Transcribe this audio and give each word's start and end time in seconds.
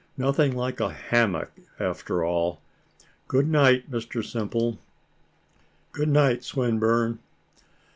Nothing 0.17 0.55
like 0.57 0.79
a 0.79 0.91
hammock, 0.91 1.51
after 1.79 2.25
all. 2.25 2.59
Good 3.27 3.47
night, 3.47 3.91
Mr 3.91 4.25
Simple." 4.25 4.79
"Good 5.91 6.09
night. 6.09 6.43
Swinburne." 6.43 7.19